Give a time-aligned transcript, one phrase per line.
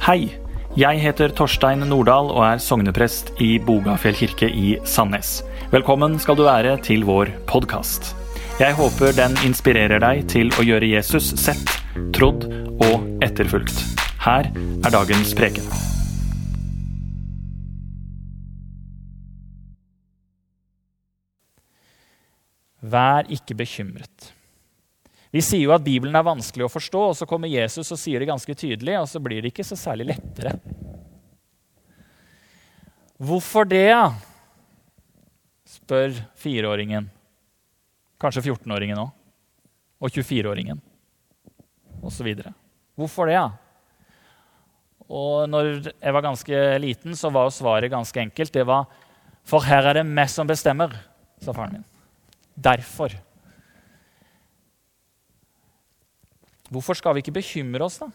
[0.00, 0.30] Hei,
[0.80, 5.42] jeg heter Torstein Nordahl og er sogneprest i Bogafjell kirke i Sandnes.
[5.74, 8.14] Velkommen skal du være til vår podkast.
[8.56, 11.76] Jeg håper den inspirerer deg til å gjøre Jesus sett,
[12.16, 12.48] trodd
[12.80, 13.84] og etterfulgt.
[14.24, 15.68] Her er dagens preken.
[22.80, 24.32] Vær ikke bekymret.
[25.30, 28.18] Vi sier jo at Bibelen er vanskelig å forstå, og så kommer Jesus og sier
[28.22, 30.56] det ganske tydelig, og så blir det ikke så særlig lettere.
[33.20, 33.92] Hvorfor det,
[35.68, 37.06] spør fireåringen.
[38.20, 39.12] Kanskje 14-åringen òg.
[40.00, 40.80] Og 24-åringen.
[42.00, 42.54] Og så videre.
[42.98, 43.38] Hvorfor det?
[45.10, 48.54] Og når jeg var ganske liten, så var svaret ganske enkelt.
[48.54, 48.88] Det var
[49.44, 50.92] For her er det meg som bestemmer,
[51.40, 51.86] sa faren min.
[52.54, 53.14] Derfor.
[56.70, 58.10] Hvorfor skal vi ikke bekymre oss, da?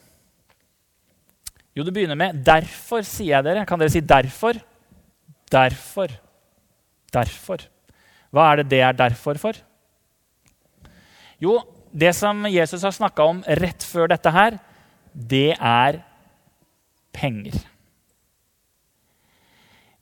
[1.76, 3.66] Jo, det begynner med 'derfor', sier jeg dere.
[3.66, 4.62] Kan dere si 'derfor'?
[5.52, 6.08] Derfor.
[7.12, 7.58] Derfor.
[8.31, 9.53] Hva er det det er derfor for?
[11.42, 14.59] Jo, det som Jesus har snakka om rett før dette her,
[15.14, 16.02] det er
[17.14, 17.59] penger.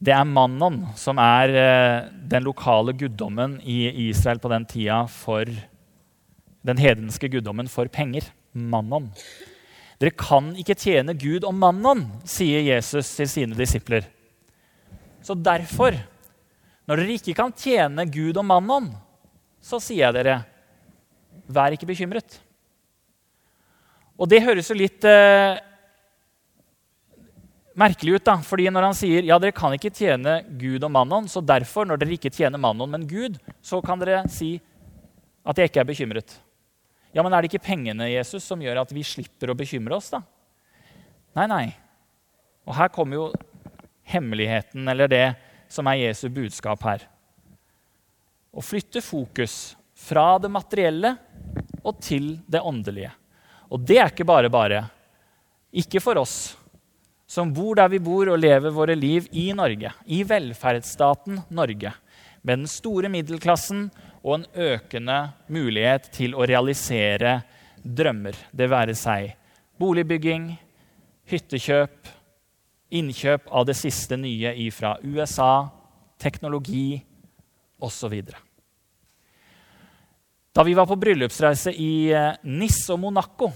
[0.04, 5.45] Det er mannen som er eh, den lokale guddommen i Israel på den tida for
[6.64, 8.23] den hedenske guddommen for penger
[8.54, 9.09] mammon.
[10.02, 14.08] Dere kan ikke tjene Gud og mammon, sier Jesus til sine disipler.
[15.23, 15.95] Så derfor,
[16.90, 18.90] når dere ikke kan tjene Gud og mammon,
[19.64, 20.42] så sier jeg dere,
[21.48, 22.42] vær ikke bekymret.
[24.20, 25.56] Og det høres jo litt eh,
[27.80, 31.32] merkelig ut, da, fordi når han sier ja, dere kan ikke tjene Gud og mammon,
[31.32, 34.58] så derfor, når dere ikke tjener mammon, men Gud, så kan dere si
[35.48, 36.36] at jeg ikke er bekymret.
[37.14, 40.09] Ja, men er det ikke pengene Jesus, som gjør at vi slipper å bekymre oss?
[40.14, 40.23] da?
[41.38, 41.66] Nei, nei.
[42.66, 43.28] Og her kommer jo
[44.09, 45.25] hemmeligheten, eller det
[45.72, 47.05] som er Jesu budskap her.
[48.53, 51.15] Å flytte fokus fra det materielle
[51.83, 53.14] og til det åndelige.
[53.73, 54.83] Og det er ikke bare bare.
[55.73, 56.54] Ikke for oss
[57.33, 61.93] som bor der vi bor og lever våre liv i Norge, i velferdsstaten Norge,
[62.43, 63.88] med den store middelklassen
[64.23, 65.17] og en økende
[65.52, 67.42] mulighet til å realisere
[67.84, 68.38] drømmer.
[68.52, 69.34] Det være seg
[69.80, 70.48] boligbygging,
[71.30, 72.14] hyttekjøp,
[72.94, 75.67] innkjøp av det siste nye fra USA,
[76.22, 77.02] teknologi
[77.83, 78.16] osv.
[80.54, 83.50] Da vi var på bryllupsreise i eh, Nis og Monaco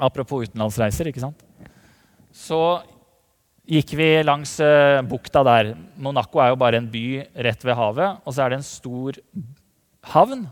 [0.00, 1.42] Apropos utenlandsreiser, ikke sant?
[2.32, 2.56] Så
[3.68, 5.74] gikk vi langs uh, bukta der.
[6.00, 7.04] Monaco er jo bare en by
[7.46, 8.22] rett ved havet.
[8.24, 9.20] Og så er det en stor
[10.14, 10.46] havn.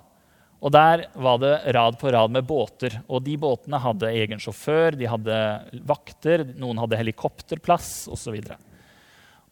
[0.59, 2.99] Og der var det rad på rad med båter.
[3.07, 5.43] Og de båtene hadde egen sjåfør, de hadde
[5.87, 8.41] vakter, noen hadde helikopterplass osv.
[8.41, 8.57] Og,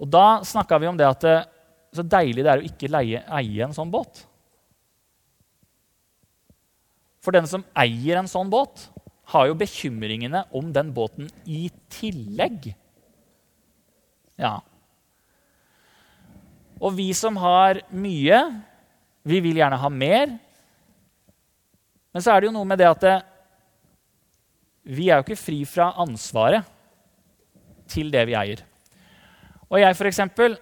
[0.03, 1.37] og da snakka vi om det at det,
[1.95, 4.25] så deilig det er å ikke leie, eie en sånn båt.
[7.22, 8.89] For den som eier en sånn båt,
[9.33, 12.69] har jo bekymringene om den båten i tillegg.
[14.41, 14.58] Ja.
[16.76, 18.41] Og vi som har mye,
[19.26, 20.36] vi vil gjerne ha mer.
[22.12, 23.16] Men så er det jo noe med det at det,
[24.86, 26.69] vi er jo ikke fri fra ansvaret
[27.91, 28.62] til det vi eier.
[29.66, 30.54] Og jeg, for eksempel,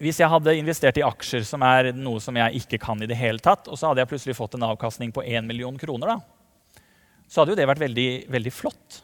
[0.00, 3.18] hvis jeg hadde investert i aksjer, som er noe som jeg ikke kan i det
[3.18, 6.84] hele tatt, og så hadde jeg plutselig fått en avkastning på 1 million kroner, da,
[7.28, 9.00] så hadde jo det vært veldig, veldig flott.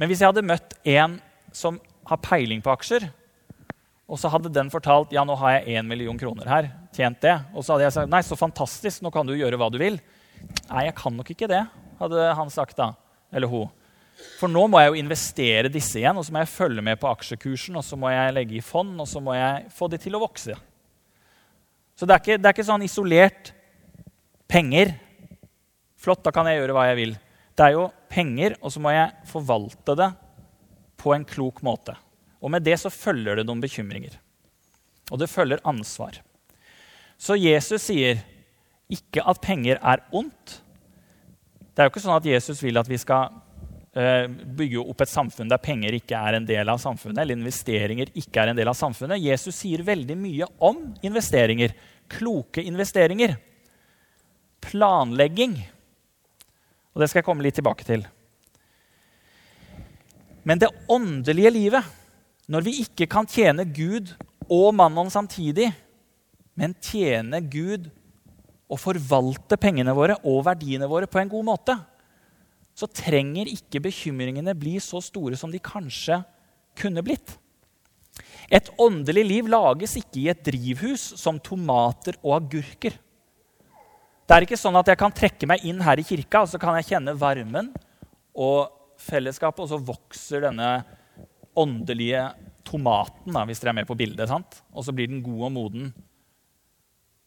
[0.00, 1.18] Men hvis jeg hadde møtt en
[1.54, 1.76] som
[2.08, 3.06] har peiling på aksjer,
[4.04, 7.38] og så hadde den fortalt ja, nå har jeg 1 million kroner her, tjent det.
[7.56, 9.96] Og så hadde jeg sagt nei, så fantastisk, nå kan du gjøre hva du vil.
[10.68, 11.62] Nei, jeg kan nok ikke det,
[12.00, 12.92] hadde han sagt da.
[13.34, 13.72] Eller hun.
[14.38, 17.08] For nå må jeg jo investere disse igjen, og så må jeg følge med på
[17.10, 20.18] aksjekursen, og så må jeg legge i fond, og så må jeg få de til
[20.18, 20.54] å vokse.
[21.94, 23.50] Så det er ikke, det er ikke sånn isolert
[24.50, 24.92] penger.
[25.98, 27.16] Flott, da kan jeg gjøre hva jeg vil.
[27.56, 30.12] Det er jo penger, og så må jeg forvalte det
[31.04, 31.96] på en klok måte.
[32.40, 34.16] Og med det så følger det noen bekymringer.
[35.12, 36.18] Og det følger ansvar.
[37.20, 38.22] Så Jesus sier
[38.92, 40.60] ikke at penger er ondt.
[41.74, 43.32] Det er jo ikke sånn at Jesus vil at vi skal
[43.96, 48.12] uh, bygge opp et samfunn der penger ikke er en del av samfunnet, eller investeringer
[48.14, 49.22] ikke er en del av samfunnet.
[49.22, 51.74] Jesus sier veldig mye om investeringer.
[52.12, 53.36] Kloke investeringer.
[54.64, 55.56] Planlegging.
[56.94, 58.04] Og det skal jeg komme litt tilbake til.
[60.44, 61.84] Men det åndelige livet,
[62.52, 64.12] når vi ikke kan tjene Gud
[64.52, 65.70] og mannen samtidig,
[66.54, 67.88] men tjene Gud
[68.68, 71.76] og forvalte pengene våre og verdiene våre på en god måte,
[72.74, 76.20] så trenger ikke bekymringene bli så store som de kanskje
[76.78, 77.36] kunne blitt.
[78.50, 82.98] Et åndelig liv lages ikke i et drivhus som tomater og agurker.
[84.24, 86.60] Det er ikke sånn at jeg kan trekke meg inn her i kirka og så
[86.60, 87.70] kan jeg kjenne varmen
[88.34, 90.70] og fellesskapet, og så vokser denne
[91.58, 92.26] åndelige
[92.66, 94.28] tomaten, da, hvis dere er med på bildet.
[94.30, 94.60] Sant?
[94.74, 95.92] Og så blir den god og moden.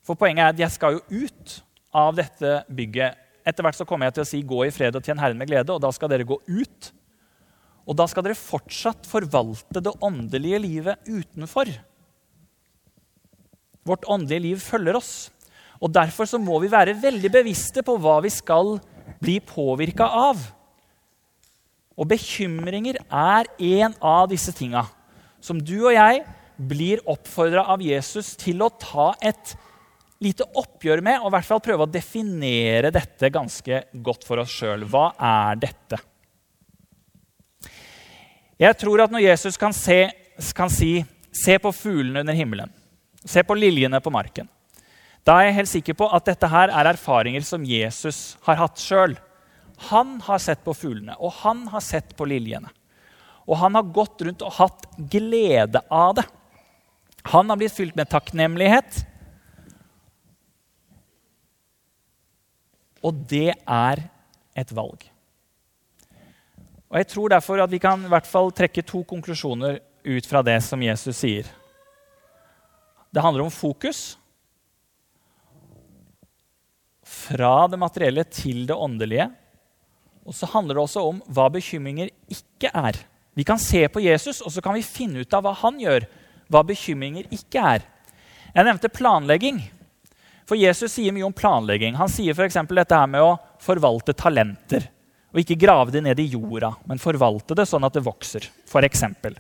[0.06, 1.58] For poenget er at jeg skal jo ut
[1.96, 3.24] av dette bygget.
[3.48, 5.48] Etter hvert så kommer jeg til å si 'gå i fred og tjen Herren med
[5.48, 6.92] glede', og da skal dere gå ut.
[7.88, 11.72] Og da skal dere fortsatt forvalte det åndelige livet utenfor.
[13.88, 15.32] Vårt åndelige liv følger oss.
[15.80, 18.80] Og Derfor så må vi være veldig bevisste på hva vi skal
[19.22, 20.57] bli påvirka av.
[21.98, 24.86] Og bekymringer er en av disse tinga
[25.42, 26.24] som du og jeg
[26.58, 29.54] blir oppfordra av Jesus til å ta et
[30.24, 34.54] lite oppgjør med, og i hvert fall prøve å definere dette ganske godt for oss
[34.54, 34.86] sjøl.
[34.90, 36.00] Hva er dette?
[38.58, 40.08] Jeg tror at når Jesus kan, se,
[40.58, 42.74] kan si 'se på fuglene under himmelen',
[43.24, 44.50] 'se på liljene på marken',
[45.24, 48.80] da er jeg helt sikker på at dette her er erfaringer som Jesus har hatt
[48.80, 49.18] sjøl.
[49.78, 52.72] Han har sett på fuglene, og han har sett på liljene.
[53.48, 56.26] Og han har gått rundt og hatt glede av det.
[57.32, 59.04] Han har blitt fylt med takknemlighet.
[63.06, 64.04] Og det er
[64.58, 65.06] et valg.
[66.88, 70.42] Og Jeg tror derfor at vi kan i hvert fall trekke to konklusjoner ut fra
[70.44, 71.48] det som Jesus sier.
[73.12, 74.16] Det handler om fokus.
[77.04, 79.28] Fra det materielle til det åndelige.
[80.28, 83.00] Og så handler det også om hva bekymringer ikke er.
[83.38, 86.08] Vi kan se på Jesus og så kan vi finne ut av hva han gjør,
[86.52, 87.86] hva bekymringer ikke er.
[88.52, 89.62] Jeg nevnte planlegging.
[90.48, 91.96] For Jesus sier mye om planlegging.
[92.00, 92.60] Han sier f.eks.
[92.72, 94.88] dette her med å forvalte talenter.
[95.36, 98.48] Og ikke grave det ned i jorda, men forvalte det sånn at det vokser.
[98.68, 99.36] For eksempel.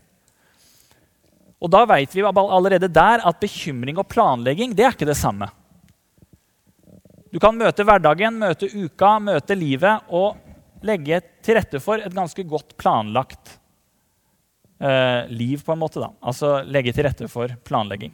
[1.60, 5.48] og da vet vi allerede der at bekymring og planlegging det er ikke det samme.
[7.33, 10.38] Du kan møte hverdagen, møte uka, møte livet og
[10.85, 13.56] legge til rette for et ganske godt planlagt
[14.79, 16.01] eh, liv, på en måte.
[16.03, 16.12] da.
[16.21, 18.13] Altså legge til rette for planlegging.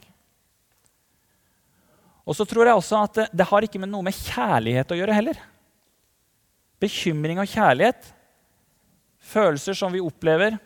[2.24, 4.98] Og så tror jeg også at det, det har ikke med noe med kjærlighet å
[4.98, 5.40] gjøre heller.
[6.80, 8.08] Bekymring og kjærlighet,
[9.24, 10.56] følelser som vi opplever,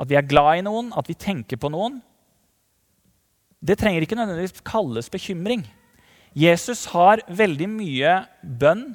[0.00, 2.00] at vi er glad i noen, at vi tenker på noen,
[3.62, 5.62] det trenger ikke nødvendigvis kalles bekymring.
[6.34, 8.88] Jesus har veldig mye bønn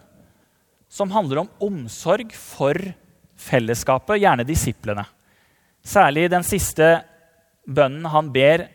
[0.90, 2.78] som handler om omsorg for
[3.38, 5.06] fellesskapet, gjerne disiplene.
[5.86, 6.98] Særlig den siste
[7.68, 8.66] bønnen han ber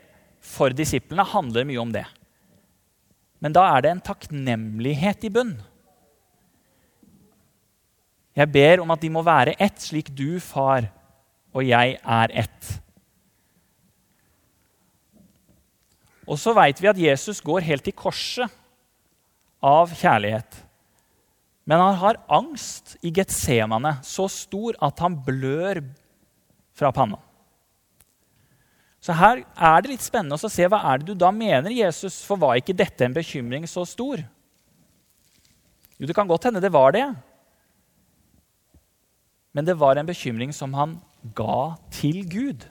[0.42, 2.06] for disiplene, handler mye om det.
[3.42, 5.56] Men da er det en takknemlighet i bunn.
[8.38, 10.86] Jeg ber om at de må være ett, slik du, far,
[11.52, 12.70] og jeg er ett.
[16.24, 18.48] Og så veit vi at Jesus går helt til korset
[19.62, 20.62] av kjærlighet.
[21.64, 25.82] Men han har angst i Getsemane så stor at han blør
[26.74, 27.20] fra panna.
[29.02, 32.20] Så her er det litt spennende å se hva er det du da mener, Jesus,
[32.26, 34.22] for var ikke dette en bekymring så stor?
[35.98, 37.08] Jo, det kan godt hende det var det.
[39.52, 40.96] Men det var en bekymring som han
[41.34, 42.64] ga til Gud.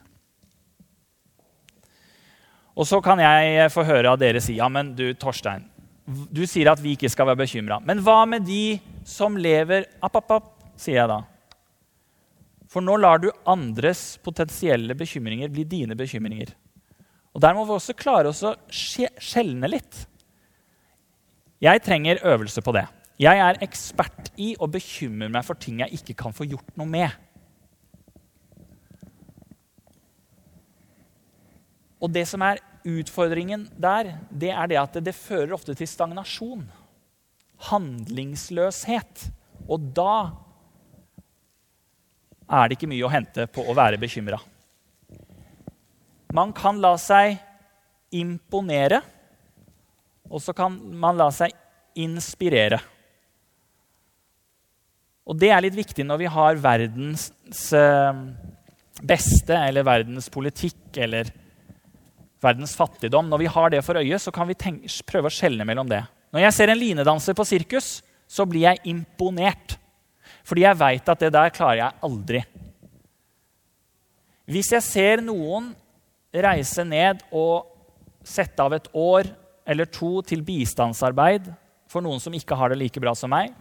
[2.75, 5.67] Og så kan jeg få høre av dere si ja, men du, Torstein,
[6.07, 7.81] du sier at vi ikke skal være bekymra.
[7.83, 11.21] Men hva med de som lever app, app, app, sier jeg da.
[12.71, 16.53] For nå lar du andres potensielle bekymringer bli dine bekymringer.
[17.35, 20.05] Og Der må vi også klare oss å skjelne litt.
[21.61, 22.87] Jeg trenger øvelse på det.
[23.21, 26.89] Jeg er ekspert i å bekymre meg for ting jeg ikke kan få gjort noe
[26.89, 27.11] med.
[32.01, 36.65] Og det som er utfordringen der, det er det at det, fører ofte til stagnasjon.
[37.69, 39.27] Handlingsløshet.
[39.69, 40.15] Og da
[42.51, 44.39] er det ikke mye å hente på å være bekymra.
[46.35, 47.37] Man kan la seg
[48.15, 49.01] imponere,
[50.31, 51.53] og så kan man la seg
[51.99, 52.79] inspirere.
[55.27, 57.29] Og det er litt viktig når vi har verdens
[57.75, 58.21] eh,
[59.01, 61.29] beste eller verdens politikk eller
[62.41, 63.29] verdens fattigdom.
[63.29, 66.01] Når vi har det for øye, så kan vi tenke, prøve å skjelne mellom det.
[66.31, 69.75] Når jeg ser en linedanser på sirkus, så blir jeg imponert.
[70.47, 72.43] Fordi jeg veit at det der klarer jeg aldri.
[74.51, 75.71] Hvis jeg ser noen
[76.31, 77.67] reise ned og
[78.23, 79.27] sette av et år
[79.67, 81.51] eller to til bistandsarbeid
[81.91, 83.51] for noen som ikke har det like bra som meg,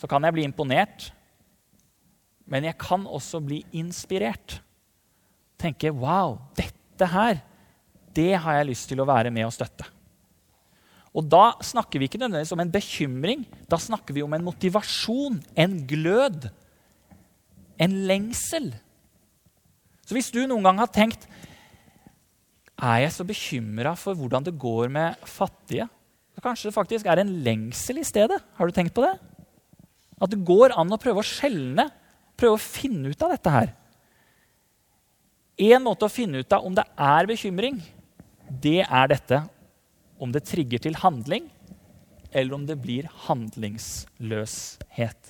[0.00, 1.10] så kan jeg bli imponert.
[2.48, 4.58] Men jeg kan også bli inspirert.
[5.60, 7.42] Tenke wow, dette her,
[8.12, 9.91] det har jeg lyst til å være med og støtte.
[11.12, 13.44] Og da snakker vi ikke nødvendigvis om en bekymring.
[13.68, 16.48] Da snakker vi om en motivasjon, en glød,
[17.82, 18.70] en lengsel.
[20.06, 21.28] Så hvis du noen gang har tenkt
[22.82, 25.86] er jeg så bekymra for hvordan det går med fattige,
[26.32, 28.40] så kanskje det faktisk er en lengsel i stedet.
[28.56, 29.12] Har du tenkt på det?
[30.22, 31.86] At det går an å prøve å skjelne,
[32.38, 33.72] prøve å finne ut av dette her.
[35.62, 37.76] En måte å finne ut av om det er bekymring,
[38.48, 39.42] det er dette
[40.22, 41.50] om det trigger til handling,
[42.30, 45.22] eller om det blir handlingsløshet.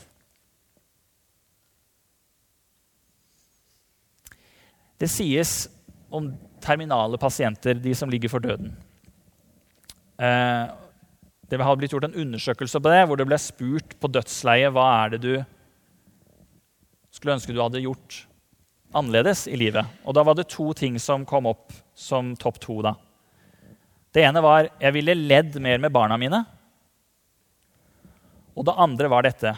[5.02, 5.68] Det sies
[6.12, 6.28] om
[6.62, 8.76] terminale pasienter, de som ligger for døden.
[10.22, 10.66] Eh,
[11.50, 14.86] det hadde blitt gjort en undersøkelse på det, hvor det ble spurt på dødsleiet hva
[15.02, 15.34] er det du
[17.12, 18.26] skulle ønske du hadde gjort
[18.96, 19.84] annerledes i livet.
[20.04, 22.82] Og Da var det to ting som kom opp som topp to.
[22.82, 22.94] da.
[24.12, 26.42] Det ene var jeg ville ledd mer med barna mine.
[28.52, 29.54] Og det andre var dette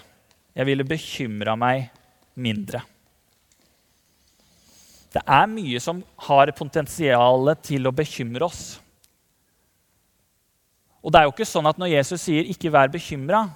[0.54, 1.88] jeg ville bekymra meg
[2.38, 2.84] mindre.
[5.14, 8.62] Det er mye som har potensial til å bekymre oss.
[11.04, 13.50] Og det er jo ikke sånn at når Jesus sier 'ikke vær bekymra',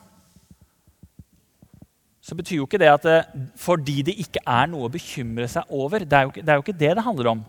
[2.20, 3.18] så betyr jo ikke det at det,
[3.56, 6.04] fordi det ikke er noe å bekymre seg over.
[6.04, 7.44] Det er, jo, det er jo ikke det det handler om.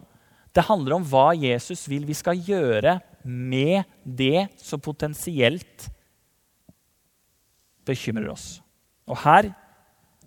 [0.56, 5.90] Det handler om hva Jesus vil vi skal gjøre med det som potensielt
[7.88, 8.60] bekymrer oss.
[9.10, 9.52] Og her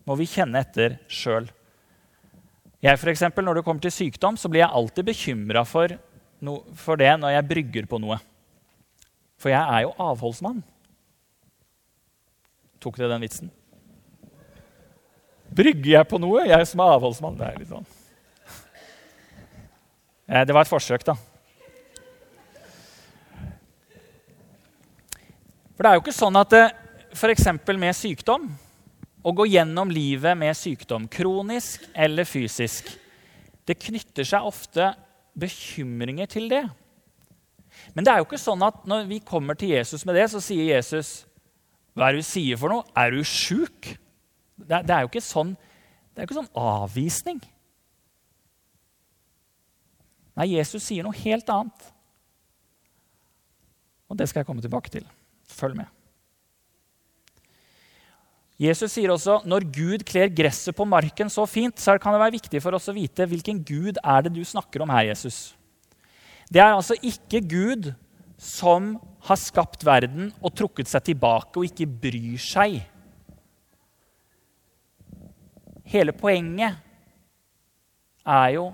[0.08, 1.46] må vi kjenne etter sjøl.
[2.82, 5.88] Jeg for eksempel, Når det kommer til sykdom, så blir jeg alltid bekymra for,
[6.40, 8.18] no, for det når jeg brygger på noe.
[9.38, 10.62] For jeg er jo avholdsmann.
[12.82, 13.50] Tok dere den vitsen?
[15.52, 17.36] Brygger jeg på noe, jeg som er avholdsmann?
[17.38, 17.86] Det er litt sånn.
[20.26, 21.14] Eh, det var et forsøk, da.
[25.82, 26.52] For det er jo ikke sånn at
[27.18, 27.48] f.eks.
[27.74, 28.44] med sykdom
[29.26, 32.86] Å gå gjennom livet med sykdom, kronisk eller fysisk,
[33.66, 34.92] det knytter seg ofte
[35.34, 36.60] bekymringer til det.
[37.96, 40.38] Men det er jo ikke sånn at når vi kommer til Jesus med det, så
[40.38, 41.10] sier Jesus
[41.98, 42.86] Hva er det du sier for noe?
[42.94, 43.88] Er du sjuk?
[44.54, 45.50] Det, det, er jo ikke sånn,
[46.14, 47.40] det er ikke sånn avvisning.
[50.38, 51.90] Nei, Jesus sier noe helt annet.
[54.06, 55.10] Og det skal jeg komme tilbake til.
[55.52, 55.90] Følg med.
[58.62, 62.36] Jesus sier også når Gud kler gresset på marken så fint, så kan det være
[62.36, 65.56] viktig for oss å vite hvilken Gud er det du snakker om her, Jesus.
[66.52, 67.90] Det er altså ikke Gud
[68.42, 68.94] som
[69.26, 72.80] har skapt verden og trukket seg tilbake og ikke bryr seg.
[75.92, 76.78] Hele poenget
[78.22, 78.68] er jo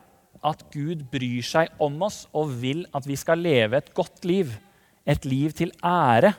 [0.45, 4.53] at Gud bryr seg om oss og vil at vi skal leve et godt liv.
[5.09, 6.35] Et liv til ære.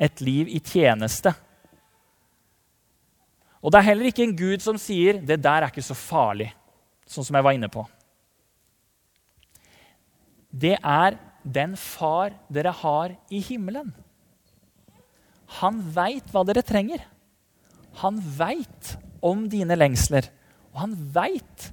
[0.00, 1.32] Et liv i tjeneste.
[3.60, 6.52] Og det er heller ikke en Gud som sier 'det der er ikke så farlig',
[7.06, 7.86] sånn som jeg var inne på.
[10.50, 13.94] Det er den far dere har i himmelen.
[15.60, 17.04] Han veit hva dere trenger.
[18.02, 20.30] Han veit om dine lengsler,
[20.72, 21.72] og han veit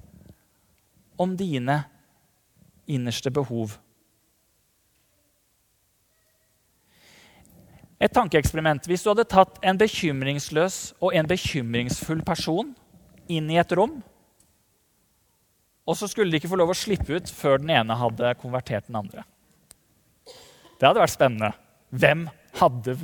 [1.17, 1.85] om dine
[2.87, 3.77] innerste behov.
[7.97, 8.85] Et tankeeksperiment.
[8.85, 12.75] Hvis du hadde tatt en bekymringsløs og en bekymringsfull person
[13.27, 14.03] inn i et rom,
[15.87, 18.87] og så skulle de ikke få lov å slippe ut før den ene hadde konvertert
[18.89, 19.21] den andre.
[20.77, 21.51] Det hadde vært spennende.
[21.89, 22.97] Hvem hadde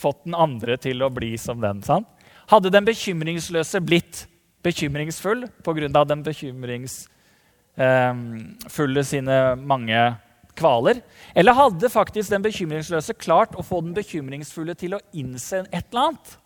[0.00, 1.82] fått den andre til å bli som den?
[1.86, 2.08] sant?
[2.50, 4.26] Hadde den bekymringsløse blitt
[4.66, 6.04] bekymringsfull pga.
[6.04, 10.16] den bekymringsfulle sine mange
[10.60, 11.00] kvaler?
[11.34, 16.10] Eller hadde faktisk den bekymringsløse klart å få den bekymringsfulle til å innse et eller
[16.10, 16.36] annet?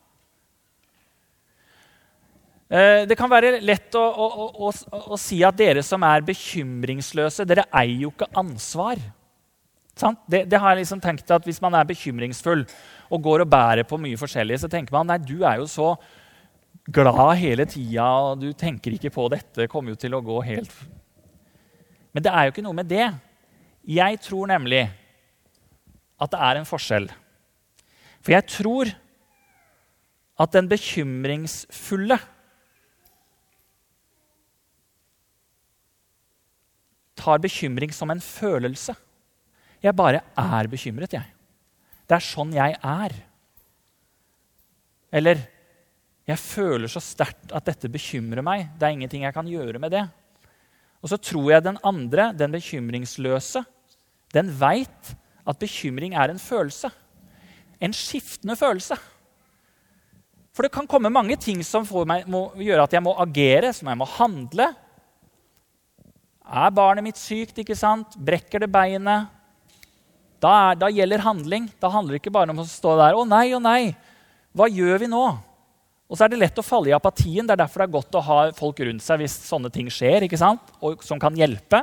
[2.75, 4.73] Eh, det kan være lett å, å, å,
[5.13, 9.03] å, si at dere som er bekymringsløse, dere eier jo ikke ansvar.
[10.27, 12.65] Det, det, har jeg liksom tenkt at Hvis man er bekymringsfull
[13.15, 15.93] og går og bærer på mye forskjellig, så tenker man nei, du er jo så
[16.91, 19.69] glad hele tida, og du tenker ikke på dette.
[19.71, 20.75] kommer jo til å gå helt...
[22.15, 23.07] Men det er jo ikke noe med det.
[23.85, 24.87] Jeg tror nemlig
[26.21, 27.09] at det er en forskjell.
[28.25, 28.93] For jeg tror
[30.41, 32.17] at den bekymringsfulle
[37.15, 38.97] tar bekymring som en følelse.
[39.85, 41.29] Jeg bare er bekymret, jeg.
[42.09, 43.17] Det er sånn jeg er.
[45.13, 45.51] Eller
[46.25, 48.71] Jeg føler så sterkt at dette bekymrer meg.
[48.81, 50.07] Det er ingenting jeg kan gjøre med det.
[51.05, 53.61] Og så tror jeg den andre, den bekymringsløse,
[54.35, 55.15] den veit
[55.45, 56.91] at bekymring er en følelse.
[57.83, 58.97] En skiftende følelse.
[60.55, 63.91] For det kan komme mange ting som meg, må gjøre at jeg må agere, som
[63.91, 64.69] jeg må handle.
[66.45, 67.59] Er barnet mitt sykt?
[67.59, 68.15] ikke sant?
[68.15, 69.33] Brekker det beinet?
[70.45, 71.67] Da, er, da gjelder handling.
[71.81, 73.17] Da handler det ikke bare om å stå der.
[73.17, 73.97] 'Å nei, å nei,
[74.53, 75.27] hva gjør vi nå?'
[76.05, 77.47] Og så er det lett å falle i apatien.
[77.47, 80.27] Det er derfor det er godt å ha folk rundt seg hvis sånne ting skjer,
[80.27, 80.69] ikke sant?
[80.85, 81.81] Og som kan hjelpe.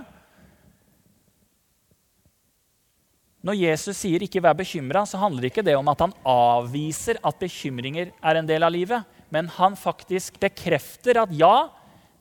[3.41, 7.39] Når Jesus sier 'ikke vær bekymra', så handler ikke det om at han avviser at
[7.39, 11.69] bekymringer er en del av livet, men han faktisk bekrefter at ja,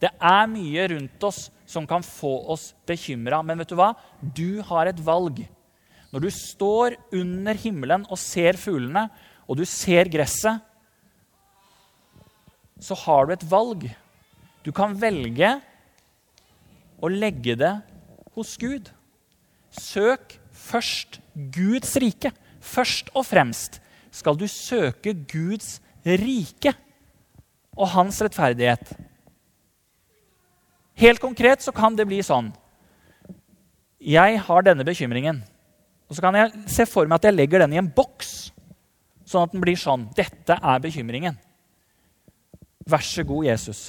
[0.01, 3.43] det er mye rundt oss som kan få oss bekymra.
[3.45, 3.93] Men vet du hva?
[4.23, 5.45] Du har et valg.
[6.11, 9.11] Når du står under himmelen og ser fuglene,
[9.47, 10.59] og du ser gresset,
[12.81, 13.85] så har du et valg.
[14.65, 15.61] Du kan velge
[16.97, 17.75] å legge det
[18.33, 18.89] hos Gud.
[19.71, 20.40] Søk
[20.71, 22.33] først Guds rike.
[22.61, 23.81] Først og fremst
[24.15, 26.75] skal du søke Guds rike
[27.77, 28.93] og hans rettferdighet.
[31.01, 32.51] Helt konkret så kan det bli sånn
[34.01, 35.43] Jeg har denne bekymringen.
[36.09, 38.51] Og så kan jeg se for meg at jeg legger den i en boks,
[39.29, 40.09] sånn at den blir sånn.
[40.17, 41.37] Dette er bekymringen.
[42.91, 43.83] Vær så god, Jesus.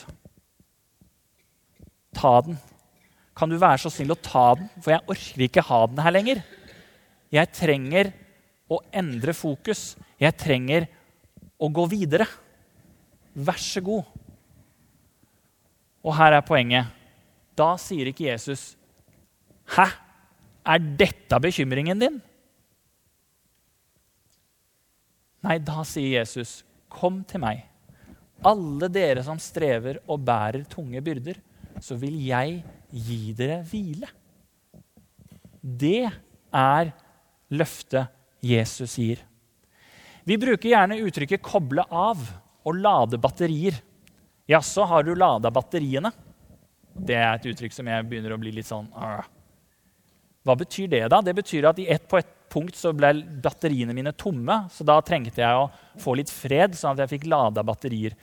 [2.13, 2.59] Ta den.
[3.33, 6.13] Kan du være så snill å ta den, for jeg orker ikke ha den her
[6.13, 6.43] lenger.
[7.31, 8.11] Jeg trenger
[8.71, 9.95] å endre fokus.
[10.19, 10.87] Jeg trenger
[11.61, 12.27] å gå videre.
[13.33, 14.07] Vær så god.
[16.01, 16.91] Og her er poenget.
[17.55, 18.75] Da sier ikke Jesus
[19.71, 19.87] 'Hæ?
[20.65, 22.21] Er dette bekymringen din?
[25.41, 27.63] Nei, da sier Jesus, 'Kom til meg,
[28.43, 31.39] alle dere som strever og bærer tunge byrder,
[31.79, 34.11] så vil jeg gi dere hvile.'
[35.63, 36.11] Det
[36.53, 36.93] er
[37.51, 38.09] løftet
[38.41, 39.21] Jesus gir.
[40.23, 42.31] Vi bruker gjerne uttrykket 'koble av'
[42.65, 43.81] og 'lade batterier'.
[44.47, 46.11] Jaså, har du lada batteriene?
[46.93, 49.23] Det er et uttrykk som jeg begynner å bli litt sånn Arr.
[50.43, 51.07] Hva betyr det?
[51.07, 51.21] da?
[51.21, 54.65] Det betyr at i ett på ett punkt så ble batteriene mine tomme.
[54.73, 55.69] Så da trengte jeg å
[56.01, 58.17] få litt fred, sånn at jeg fikk lada batterier.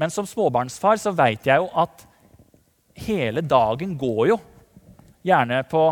[0.00, 2.06] Men som småbarnsfar så veit jeg jo at
[3.06, 4.38] hele dagen går jo
[5.28, 5.84] gjerne på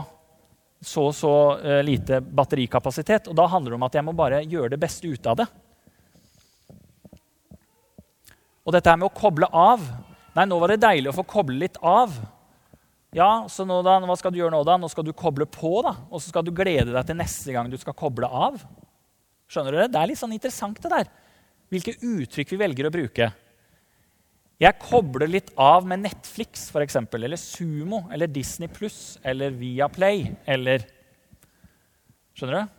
[0.83, 3.31] så og så uh, lite batterikapasitet.
[3.31, 5.47] Og da handler det om at jeg må bare gjøre det beste ut av det.
[8.67, 9.85] Og dette her med å koble av
[10.37, 12.13] Nei, nå var det deilig å få koble litt av.
[13.17, 14.75] Ja, så nå da, hva skal du gjøre nå, da?
[14.77, 15.95] Nå skal du koble på, da.
[16.11, 18.59] Og så skal du glede deg til neste gang du skal koble av.
[19.49, 19.87] Skjønner det?
[19.95, 21.09] Det er litt sånn interessant, det der.
[21.73, 23.31] Hvilke uttrykk vi velger å bruke.
[24.57, 30.31] Jeg kobler litt av med Netflix, for eksempel, eller Sumo, eller Disney Pluss, eller Viaplay,
[30.49, 30.87] eller
[32.37, 32.73] Skjønner du?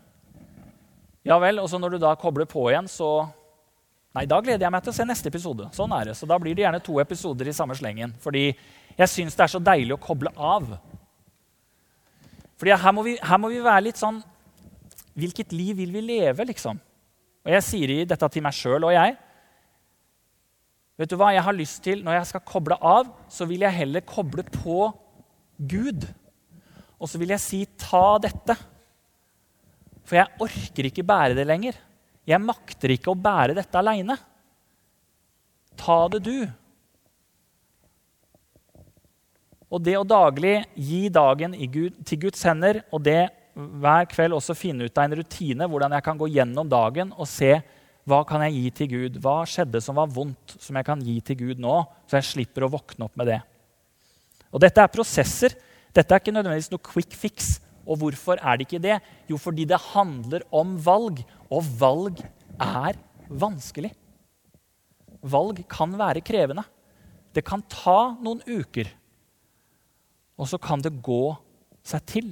[1.25, 1.57] Ja vel.
[1.57, 3.27] Og så når du da kobler på igjen, så
[4.17, 5.67] Nei, da gleder jeg meg til å se neste episode.
[5.77, 6.13] Sånn er det.
[6.17, 8.15] Så da blir det gjerne to episoder i samme slengen.
[8.23, 10.71] Fordi jeg syns det er så deilig å koble av.
[12.57, 14.17] Fordi her må, vi, her må vi være litt sånn
[15.17, 16.79] Hvilket liv vil vi leve, liksom?
[17.45, 19.15] Og jeg sier dette til meg sjøl og jeg.
[20.97, 23.11] Vet du hva jeg har lyst til når jeg skal koble av?
[23.29, 24.87] Så vil jeg heller koble på
[25.57, 26.07] Gud.
[26.97, 28.57] Og så vil jeg si 'ta dette'.
[30.07, 31.75] For jeg orker ikke bære det lenger.
[32.25, 34.17] Jeg makter ikke å bære dette aleine.
[35.77, 36.47] Ta det, du.
[39.67, 44.55] Og det å daglig gi dagen Gud, til Guds hender, og det hver kveld også
[44.55, 47.57] finne ut av en rutine, hvordan jeg kan gå gjennom dagen og se
[48.07, 49.17] hva kan jeg gi til Gud?
[49.19, 51.75] Hva skjedde som var vondt, som jeg kan gi til Gud nå?
[52.07, 53.41] Så jeg slipper å våkne opp med det.
[54.47, 55.57] Og Dette er prosesser.
[55.91, 57.57] Dette er ikke nødvendigvis noe quick fix.
[57.83, 59.01] Og hvorfor er det ikke det?
[59.27, 61.19] Jo, fordi det handler om valg.
[61.51, 62.23] Og valg
[62.55, 62.95] er
[63.27, 63.91] vanskelig.
[65.27, 66.63] Valg kan være krevende.
[67.35, 68.87] Det kan ta noen uker.
[70.39, 71.35] Og så kan det gå
[71.83, 72.31] seg til.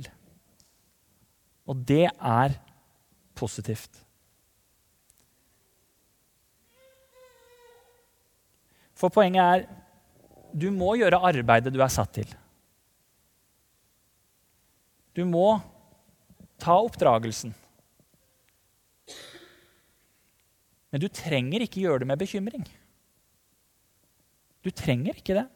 [1.68, 2.56] Og det er
[3.36, 4.05] positivt.
[9.06, 9.68] For poenget er
[10.56, 12.30] du må gjøre arbeidet du er satt til.
[15.14, 15.60] Du må
[16.58, 17.54] ta oppdragelsen.
[20.90, 22.66] Men du trenger ikke gjøre det med bekymring.
[24.66, 25.48] Du trenger ikke det.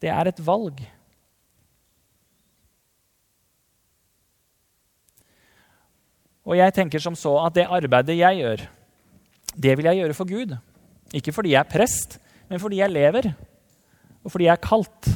[0.00, 0.80] Det er et valg.
[6.46, 8.68] Og jeg tenker som så at det arbeidet jeg gjør,
[9.56, 10.54] det vil jeg gjøre for Gud.
[11.12, 13.30] Ikke fordi jeg er prest, men fordi jeg lever,
[14.22, 15.08] og fordi jeg er kalt.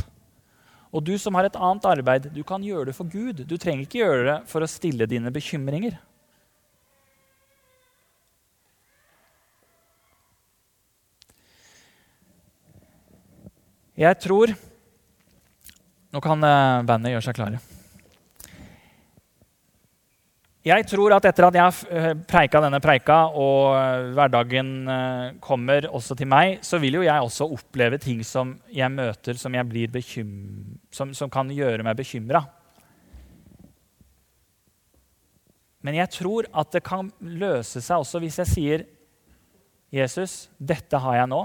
[0.91, 3.45] Og du som har et annet arbeid, du kan gjøre det for Gud.
[3.47, 5.99] Du trenger ikke gjøre det for å stille dine bekymringer.
[14.01, 14.55] Jeg tror
[16.11, 17.61] Nå kan eh, bandet gjøre seg klare.
[20.61, 24.73] Jeg tror at etter at jeg har eh, preika denne preika, og eh, hverdagen
[25.41, 29.57] kommer også til meg, så vil jo jeg også oppleve ting som jeg møter som,
[29.57, 30.05] jeg
[30.93, 32.45] som, som kan gjøre meg bekymra.
[35.81, 38.85] Men jeg tror at det kan løse seg også hvis jeg sier
[39.91, 41.41] Jesus, dette har jeg nå.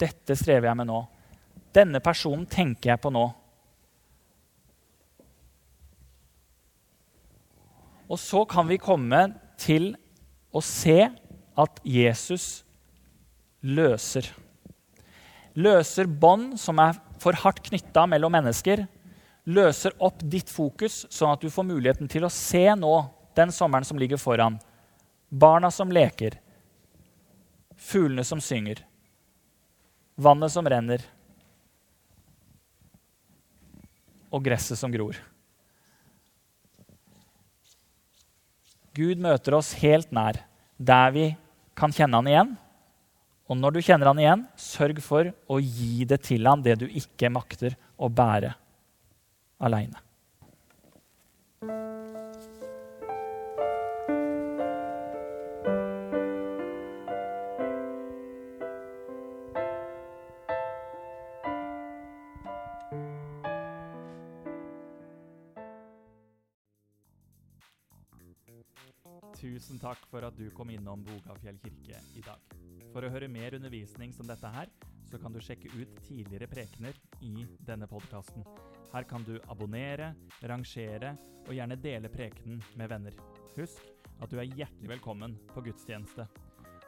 [0.00, 1.02] Dette strever jeg med nå.
[1.76, 3.28] Denne personen tenker jeg på nå.
[8.12, 9.24] Og så kan vi komme
[9.60, 9.94] til
[10.52, 11.06] å se
[11.56, 12.64] at Jesus
[13.64, 14.28] løser.
[15.56, 18.84] Løser bånd som er for hardt knytta mellom mennesker.
[19.48, 22.92] Løser opp ditt fokus, sånn at du får muligheten til å se nå
[23.36, 24.60] den sommeren som ligger foran.
[25.28, 26.36] Barna som leker.
[27.80, 28.84] Fuglene som synger.
[30.20, 31.02] Vannet som renner.
[34.32, 35.18] og gresset som gror.
[38.96, 40.42] Gud møter oss helt nær,
[40.76, 41.26] der vi
[41.78, 42.52] kan kjenne han igjen.
[43.48, 46.86] Og når du kjenner han igjen, sørg for å gi det til han, det du
[46.88, 48.52] ikke makter å bære
[49.62, 50.00] aleine.
[69.42, 72.52] Tusen takk for at du kom innom Bogafjell kirke i dag.
[72.92, 74.68] For å høre mer undervisning som dette her,
[75.10, 78.46] så kan du sjekke ut tidligere prekener i denne podkasten.
[78.92, 80.12] Her kan du abonnere,
[80.46, 81.16] rangere
[81.48, 83.16] og gjerne dele prekenen med venner.
[83.56, 83.82] Husk
[84.22, 86.28] at du er hjertelig velkommen på gudstjeneste.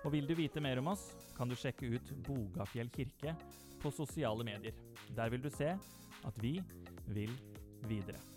[0.05, 3.35] Og vil du vite mer om oss, kan du sjekke ut Bogafjell kirke
[3.83, 4.79] på sosiale medier.
[5.17, 6.61] Der vil du se at vi
[7.11, 7.35] vil
[7.91, 8.34] videre.